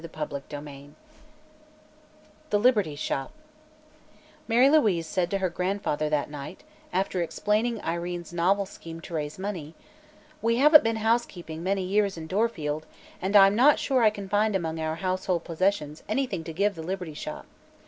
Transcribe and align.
CHAPTER 0.11 0.41
VII 0.49 0.95
THE 2.49 2.57
LIBERTY 2.59 2.95
SHOP 2.95 3.31
Mary 4.47 4.67
Louise 4.67 5.05
said 5.05 5.29
to 5.29 5.37
her 5.37 5.49
grandfather 5.51 6.09
that 6.09 6.27
night, 6.31 6.63
after 6.91 7.21
explaining 7.21 7.79
Irene's 7.83 8.33
novel 8.33 8.65
scheme 8.65 8.99
to 9.01 9.13
raise 9.13 9.37
money: 9.37 9.75
"We 10.41 10.55
haven't 10.55 10.83
been 10.83 10.95
housekeeping 11.05 11.61
many 11.61 11.83
years 11.83 12.17
in 12.17 12.25
Dorfield 12.25 12.87
and 13.21 13.35
I'm 13.35 13.55
not 13.55 13.77
sure 13.77 14.01
I 14.01 14.09
can 14.09 14.27
find 14.27 14.55
among 14.55 14.79
our 14.79 14.95
household 14.95 15.43
possessions 15.43 16.01
anything 16.09 16.43
to 16.45 16.51
give 16.51 16.73
the 16.73 16.81
Liberty 16.81 17.13
Shop. 17.13 17.45